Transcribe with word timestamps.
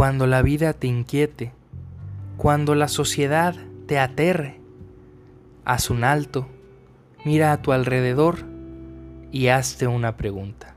cuando 0.00 0.26
la 0.26 0.40
vida 0.40 0.72
te 0.72 0.86
inquiete, 0.86 1.52
cuando 2.38 2.74
la 2.74 2.88
sociedad 2.88 3.54
te 3.84 3.98
aterre, 3.98 4.58
haz 5.66 5.90
un 5.90 6.04
alto, 6.04 6.48
mira 7.26 7.52
a 7.52 7.60
tu 7.60 7.72
alrededor 7.72 8.38
y 9.30 9.48
hazte 9.48 9.88
una 9.88 10.16
pregunta. 10.16 10.74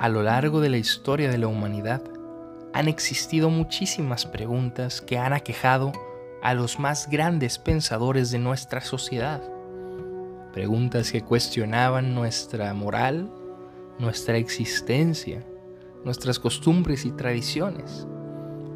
A 0.00 0.08
lo 0.08 0.24
largo 0.24 0.60
de 0.60 0.68
la 0.68 0.78
historia 0.78 1.30
de 1.30 1.38
la 1.38 1.46
humanidad 1.46 2.02
han 2.74 2.88
existido 2.88 3.50
muchísimas 3.50 4.26
preguntas 4.26 5.00
que 5.00 5.16
han 5.16 5.32
aquejado 5.32 5.92
a 6.42 6.54
los 6.54 6.78
más 6.78 7.08
grandes 7.10 7.58
pensadores 7.58 8.30
de 8.30 8.38
nuestra 8.38 8.80
sociedad. 8.80 9.42
Preguntas 10.52 11.12
que 11.12 11.22
cuestionaban 11.22 12.14
nuestra 12.14 12.72
moral, 12.74 13.30
nuestra 13.98 14.36
existencia, 14.36 15.44
nuestras 16.04 16.38
costumbres 16.38 17.04
y 17.04 17.10
tradiciones. 17.10 18.06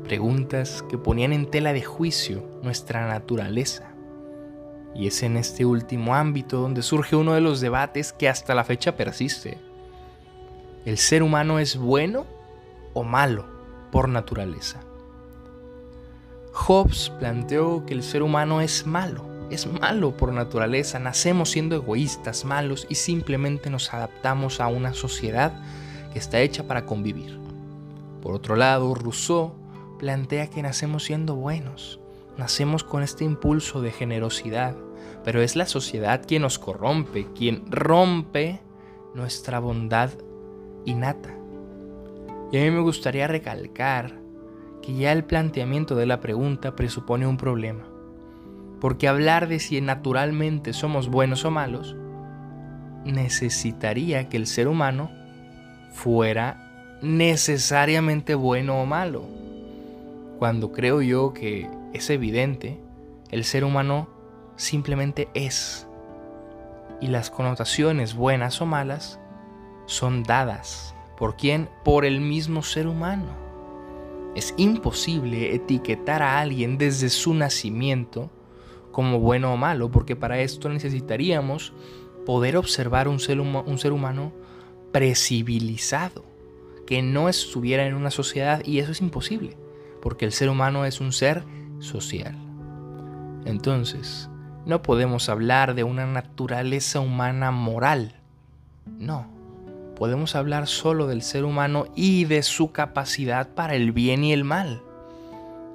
Preguntas 0.04 0.84
que 0.88 0.98
ponían 0.98 1.32
en 1.32 1.50
tela 1.50 1.72
de 1.72 1.82
juicio 1.82 2.44
nuestra 2.62 3.06
naturaleza. 3.06 3.94
Y 4.94 5.06
es 5.06 5.22
en 5.22 5.36
este 5.36 5.64
último 5.64 6.14
ámbito 6.14 6.60
donde 6.60 6.82
surge 6.82 7.16
uno 7.16 7.34
de 7.34 7.40
los 7.40 7.60
debates 7.60 8.12
que 8.12 8.28
hasta 8.28 8.54
la 8.54 8.64
fecha 8.64 8.96
persiste 8.96 9.58
¿El 10.86 10.96
ser 10.96 11.22
humano 11.22 11.58
es 11.58 11.76
bueno 11.76 12.24
o 12.94 13.04
malo 13.04 13.44
por 13.92 14.08
naturaleza? 14.08 14.80
Hobbes 16.52 17.10
planteó 17.18 17.84
que 17.86 17.94
el 17.94 18.02
ser 18.02 18.22
humano 18.22 18.60
es 18.60 18.86
malo, 18.86 19.24
es 19.50 19.66
malo 19.66 20.16
por 20.16 20.32
naturaleza, 20.32 20.98
nacemos 20.98 21.50
siendo 21.50 21.76
egoístas, 21.76 22.44
malos 22.44 22.86
y 22.88 22.96
simplemente 22.96 23.70
nos 23.70 23.92
adaptamos 23.92 24.60
a 24.60 24.68
una 24.68 24.92
sociedad 24.94 25.52
que 26.12 26.18
está 26.18 26.40
hecha 26.40 26.64
para 26.64 26.86
convivir. 26.86 27.38
Por 28.22 28.34
otro 28.34 28.56
lado, 28.56 28.94
Rousseau 28.94 29.54
plantea 29.98 30.48
que 30.48 30.62
nacemos 30.62 31.04
siendo 31.04 31.36
buenos, 31.36 32.00
nacemos 32.36 32.84
con 32.84 33.02
este 33.02 33.24
impulso 33.24 33.80
de 33.80 33.92
generosidad, 33.92 34.76
pero 35.24 35.42
es 35.42 35.56
la 35.56 35.66
sociedad 35.66 36.22
quien 36.26 36.42
nos 36.42 36.58
corrompe, 36.58 37.26
quien 37.36 37.64
rompe 37.70 38.60
nuestra 39.14 39.58
bondad 39.60 40.10
innata. 40.84 41.34
Y 42.52 42.58
a 42.58 42.62
mí 42.62 42.70
me 42.70 42.80
gustaría 42.80 43.26
recalcar 43.26 44.20
que 44.82 44.94
ya 44.94 45.12
el 45.12 45.24
planteamiento 45.24 45.94
de 45.96 46.06
la 46.06 46.20
pregunta 46.20 46.76
presupone 46.76 47.26
un 47.26 47.36
problema. 47.36 47.84
Porque 48.80 49.08
hablar 49.08 49.48
de 49.48 49.58
si 49.58 49.80
naturalmente 49.80 50.72
somos 50.72 51.08
buenos 51.08 51.44
o 51.44 51.50
malos 51.50 51.96
necesitaría 53.04 54.28
que 54.28 54.36
el 54.36 54.46
ser 54.46 54.68
humano 54.68 55.10
fuera 55.92 56.98
necesariamente 57.02 58.34
bueno 58.34 58.80
o 58.80 58.86
malo. 58.86 59.24
Cuando 60.38 60.72
creo 60.72 61.02
yo 61.02 61.32
que 61.32 61.68
es 61.92 62.10
evidente, 62.10 62.78
el 63.30 63.44
ser 63.44 63.64
humano 63.64 64.08
simplemente 64.56 65.28
es. 65.34 65.86
Y 67.00 67.08
las 67.08 67.30
connotaciones 67.30 68.14
buenas 68.14 68.60
o 68.60 68.66
malas 68.66 69.18
son 69.86 70.22
dadas. 70.22 70.94
¿Por 71.16 71.36
quién? 71.36 71.68
Por 71.84 72.04
el 72.04 72.20
mismo 72.20 72.62
ser 72.62 72.86
humano. 72.86 73.49
Es 74.34 74.54
imposible 74.56 75.54
etiquetar 75.54 76.22
a 76.22 76.40
alguien 76.40 76.78
desde 76.78 77.08
su 77.08 77.34
nacimiento 77.34 78.30
como 78.92 79.18
bueno 79.18 79.52
o 79.52 79.56
malo, 79.56 79.90
porque 79.90 80.16
para 80.16 80.40
esto 80.40 80.68
necesitaríamos 80.68 81.72
poder 82.26 82.56
observar 82.56 83.08
un 83.08 83.18
ser, 83.18 83.40
un 83.40 83.78
ser 83.78 83.92
humano 83.92 84.32
precivilizado, 84.92 86.24
que 86.86 87.02
no 87.02 87.28
estuviera 87.28 87.86
en 87.86 87.94
una 87.94 88.10
sociedad, 88.10 88.62
y 88.64 88.78
eso 88.78 88.92
es 88.92 89.00
imposible, 89.00 89.56
porque 90.02 90.24
el 90.24 90.32
ser 90.32 90.48
humano 90.48 90.84
es 90.84 91.00
un 91.00 91.12
ser 91.12 91.44
social. 91.78 92.36
Entonces, 93.44 94.28
no 94.66 94.82
podemos 94.82 95.28
hablar 95.28 95.74
de 95.74 95.84
una 95.84 96.06
naturaleza 96.06 97.00
humana 97.00 97.50
moral, 97.50 98.16
no 98.98 99.39
podemos 100.00 100.34
hablar 100.34 100.66
solo 100.66 101.06
del 101.06 101.20
ser 101.20 101.44
humano 101.44 101.84
y 101.94 102.24
de 102.24 102.42
su 102.42 102.72
capacidad 102.72 103.50
para 103.50 103.74
el 103.74 103.92
bien 103.92 104.24
y 104.24 104.32
el 104.32 104.44
mal. 104.44 104.82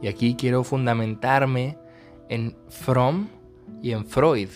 Y 0.02 0.08
aquí 0.08 0.36
quiero 0.36 0.63
fundamentarme 0.63 1.78
en 2.28 2.58
Fromm 2.68 3.28
y 3.84 3.91
en 3.91 4.03
Freud. 4.08 4.50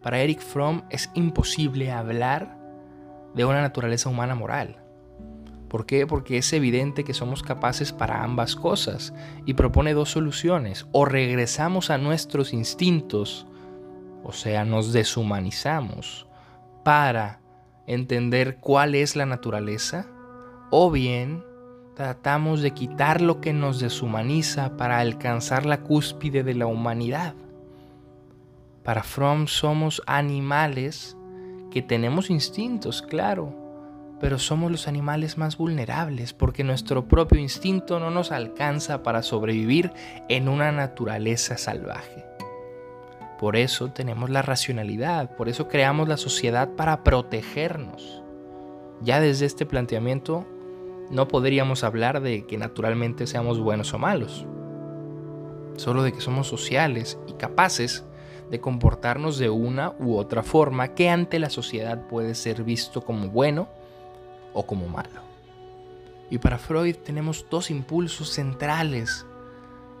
Para 0.00 0.20
Eric 0.20 0.40
Fromm 0.40 0.84
es 0.88 1.10
imposible 1.12 1.92
hablar 1.92 2.58
de 3.34 3.44
una 3.44 3.60
naturaleza 3.60 4.08
humana 4.08 4.34
moral. 4.34 4.82
¿Por 5.68 5.84
qué? 5.84 6.06
Porque 6.06 6.38
es 6.38 6.50
evidente 6.54 7.04
que 7.04 7.12
somos 7.12 7.42
capaces 7.42 7.92
para 7.92 8.24
ambas 8.24 8.56
cosas 8.56 9.12
y 9.44 9.52
propone 9.52 9.92
dos 9.92 10.08
soluciones. 10.08 10.86
O 10.92 11.04
regresamos 11.04 11.90
a 11.90 11.98
nuestros 11.98 12.54
instintos, 12.54 13.46
o 14.24 14.32
sea, 14.32 14.64
nos 14.64 14.94
deshumanizamos 14.94 16.26
para 16.84 17.41
entender 17.92 18.58
cuál 18.60 18.94
es 18.94 19.16
la 19.16 19.26
naturaleza, 19.26 20.06
o 20.70 20.90
bien 20.90 21.44
tratamos 21.94 22.62
de 22.62 22.72
quitar 22.72 23.20
lo 23.20 23.40
que 23.40 23.52
nos 23.52 23.80
deshumaniza 23.80 24.76
para 24.76 24.98
alcanzar 24.98 25.66
la 25.66 25.82
cúspide 25.82 26.42
de 26.42 26.54
la 26.54 26.66
humanidad. 26.66 27.34
Para 28.82 29.02
Fromm 29.02 29.46
somos 29.46 30.02
animales 30.06 31.16
que 31.70 31.82
tenemos 31.82 32.30
instintos, 32.30 33.02
claro, 33.02 33.54
pero 34.20 34.38
somos 34.38 34.70
los 34.70 34.88
animales 34.88 35.36
más 35.36 35.56
vulnerables 35.56 36.32
porque 36.32 36.64
nuestro 36.64 37.08
propio 37.08 37.40
instinto 37.40 37.98
no 37.98 38.10
nos 38.10 38.30
alcanza 38.32 39.02
para 39.02 39.22
sobrevivir 39.22 39.92
en 40.28 40.48
una 40.48 40.72
naturaleza 40.72 41.58
salvaje. 41.58 42.31
Por 43.42 43.56
eso 43.56 43.90
tenemos 43.90 44.30
la 44.30 44.40
racionalidad, 44.40 45.34
por 45.34 45.48
eso 45.48 45.66
creamos 45.66 46.06
la 46.06 46.16
sociedad 46.16 46.68
para 46.76 47.02
protegernos. 47.02 48.22
Ya 49.00 49.18
desde 49.18 49.46
este 49.46 49.66
planteamiento 49.66 50.46
no 51.10 51.26
podríamos 51.26 51.82
hablar 51.82 52.20
de 52.20 52.46
que 52.46 52.56
naturalmente 52.56 53.26
seamos 53.26 53.58
buenos 53.58 53.94
o 53.94 53.98
malos, 53.98 54.46
solo 55.74 56.04
de 56.04 56.12
que 56.12 56.20
somos 56.20 56.46
sociales 56.46 57.18
y 57.26 57.32
capaces 57.32 58.04
de 58.48 58.60
comportarnos 58.60 59.38
de 59.38 59.50
una 59.50 59.92
u 59.98 60.14
otra 60.18 60.44
forma 60.44 60.94
que 60.94 61.10
ante 61.10 61.40
la 61.40 61.50
sociedad 61.50 62.06
puede 62.06 62.36
ser 62.36 62.62
visto 62.62 63.00
como 63.04 63.26
bueno 63.26 63.66
o 64.52 64.66
como 64.66 64.86
malo. 64.86 65.20
Y 66.30 66.38
para 66.38 66.58
Freud 66.58 66.94
tenemos 66.94 67.44
dos 67.50 67.72
impulsos 67.72 68.28
centrales 68.28 69.26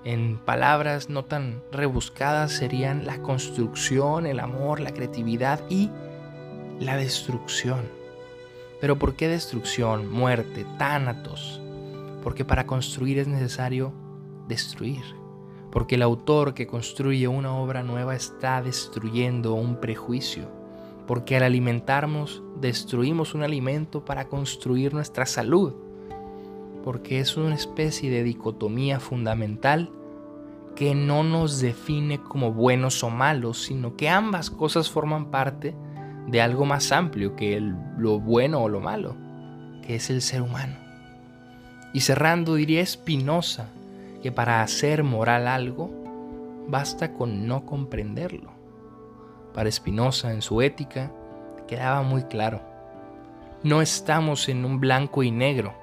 en 0.04 0.38
palabras 0.38 1.08
no 1.08 1.24
tan 1.24 1.62
rebuscadas 1.70 2.52
serían 2.52 3.06
la 3.06 3.22
construcción, 3.22 4.26
el 4.26 4.40
amor, 4.40 4.80
la 4.80 4.92
creatividad 4.92 5.60
y 5.68 5.90
la 6.80 6.96
destrucción. 6.96 7.80
Pero 8.80 8.98
¿por 8.98 9.14
qué 9.14 9.28
destrucción, 9.28 10.10
muerte, 10.10 10.66
tánatos? 10.76 11.60
Porque 12.22 12.44
para 12.44 12.66
construir 12.66 13.18
es 13.18 13.28
necesario 13.28 13.92
destruir. 14.48 15.04
Porque 15.70 15.94
el 15.94 16.02
autor 16.02 16.52
que 16.52 16.66
construye 16.66 17.28
una 17.28 17.54
obra 17.54 17.82
nueva 17.82 18.16
está 18.16 18.60
destruyendo 18.60 19.54
un 19.54 19.76
prejuicio. 19.80 20.48
Porque 21.06 21.36
al 21.36 21.44
alimentarnos 21.44 22.42
destruimos 22.60 23.34
un 23.34 23.44
alimento 23.44 24.04
para 24.04 24.28
construir 24.28 24.92
nuestra 24.94 25.26
salud 25.26 25.74
porque 26.82 27.20
es 27.20 27.36
una 27.36 27.54
especie 27.54 28.10
de 28.10 28.22
dicotomía 28.22 29.00
fundamental 29.00 29.90
que 30.74 30.94
no 30.94 31.22
nos 31.22 31.60
define 31.60 32.18
como 32.18 32.52
buenos 32.52 33.02
o 33.04 33.10
malos, 33.10 33.62
sino 33.62 33.96
que 33.96 34.08
ambas 34.08 34.50
cosas 34.50 34.90
forman 34.90 35.30
parte 35.30 35.74
de 36.26 36.40
algo 36.40 36.64
más 36.64 36.92
amplio 36.92 37.36
que 37.36 37.60
lo 37.98 38.20
bueno 38.20 38.62
o 38.62 38.68
lo 38.68 38.80
malo, 38.80 39.16
que 39.86 39.96
es 39.96 40.10
el 40.10 40.22
ser 40.22 40.42
humano. 40.42 40.76
Y 41.92 42.00
cerrando 42.00 42.54
diría 42.54 42.84
Spinoza 42.86 43.68
que 44.22 44.32
para 44.32 44.62
hacer 44.62 45.02
moral 45.02 45.46
algo 45.46 45.90
basta 46.68 47.12
con 47.12 47.46
no 47.46 47.66
comprenderlo. 47.66 48.50
Para 49.52 49.70
Spinoza 49.70 50.32
en 50.32 50.40
su 50.40 50.62
ética 50.62 51.12
quedaba 51.68 52.02
muy 52.02 52.22
claro, 52.24 52.62
no 53.62 53.82
estamos 53.82 54.48
en 54.48 54.64
un 54.64 54.80
blanco 54.80 55.22
y 55.22 55.30
negro, 55.30 55.74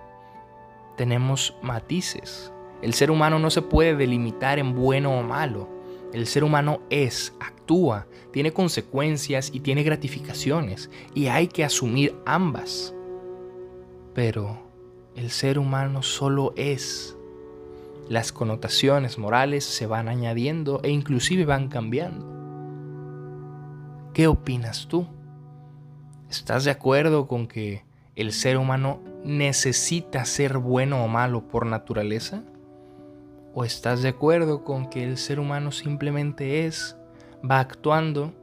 tenemos 1.00 1.56
matices. 1.62 2.52
El 2.82 2.94
ser 2.94 3.10
humano 3.10 3.40
no 3.40 3.50
se 3.52 3.62
puede 3.62 3.96
delimitar 3.96 4.60
en 4.60 4.76
bueno 4.76 5.18
o 5.18 5.24
malo. 5.24 5.70
El 6.12 6.28
ser 6.28 6.44
humano 6.44 6.82
es, 6.90 7.34
actúa, 7.40 8.06
tiene 8.34 8.52
consecuencias 8.52 9.50
y 9.54 9.62
tiene 9.62 9.84
gratificaciones, 9.84 10.90
y 11.16 11.28
hay 11.28 11.48
que 11.48 11.64
asumir 11.64 12.18
ambas. 12.26 12.94
Pero 14.14 14.60
el 15.16 15.32
ser 15.32 15.58
humano 15.58 16.04
solo 16.04 16.52
es. 16.58 17.16
Las 18.10 18.34
connotaciones 18.34 19.18
morales 19.18 19.64
se 19.64 19.86
van 19.86 20.10
añadiendo 20.10 20.82
e 20.84 20.90
inclusive 20.90 21.46
van 21.46 21.70
cambiando. 21.70 22.28
¿Qué 24.14 24.28
opinas 24.28 24.90
tú? 24.90 25.08
¿Estás 26.30 26.66
de 26.66 26.72
acuerdo 26.72 27.26
con 27.26 27.48
que 27.48 27.86
el 28.18 28.34
ser 28.34 28.58
humano 28.58 29.00
necesita 29.24 30.26
ser 30.26 30.58
bueno 30.58 31.04
o 31.04 31.08
malo 31.08 31.48
por 31.48 31.66
naturaleza? 31.66 32.44
¿O 33.54 33.64
estás 33.64 34.02
de 34.02 34.10
acuerdo 34.10 34.64
con 34.64 34.90
que 34.90 35.04
el 35.04 35.18
ser 35.18 35.40
humano 35.40 35.72
simplemente 35.72 36.66
es, 36.66 36.96
va 37.50 37.60
actuando 37.60 38.34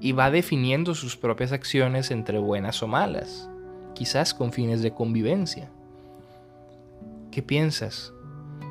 y 0.00 0.12
va 0.12 0.30
definiendo 0.30 0.94
sus 0.94 1.16
propias 1.16 1.52
acciones 1.52 2.10
entre 2.10 2.38
buenas 2.38 2.82
o 2.82 2.88
malas, 2.88 3.48
quizás 3.94 4.34
con 4.34 4.52
fines 4.52 4.82
de 4.82 4.92
convivencia? 4.92 5.70
¿Qué 7.30 7.42
piensas? 7.42 8.12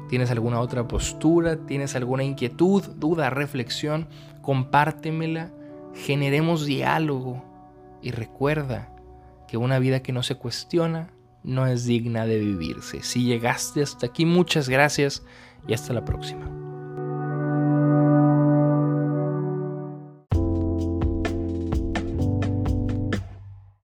¿Tienes 0.10 0.32
alguna 0.32 0.60
otra 0.60 0.88
postura? 0.88 1.58
¿Tienes 1.66 1.96
alguna 1.96 2.24
inquietud, 2.24 2.84
duda, 2.98 3.30
reflexión? 3.30 4.08
Compártemela, 4.42 5.52
generemos 5.94 6.66
diálogo 6.66 7.44
y 8.02 8.12
recuerda 8.12 8.90
que 9.48 9.58
una 9.58 9.80
vida 9.80 10.02
que 10.02 10.12
no 10.12 10.24
se 10.24 10.36
cuestiona 10.36 11.13
no 11.44 11.68
es 11.68 11.86
digna 11.86 12.26
de 12.26 12.40
vivirse. 12.40 13.04
Si 13.04 13.24
llegaste 13.24 13.84
hasta 13.84 14.08
aquí, 14.08 14.26
muchas 14.26 14.70
gracias 14.70 15.24
y 15.68 15.74
hasta 15.74 15.94
la 15.94 16.06
próxima. 16.06 16.63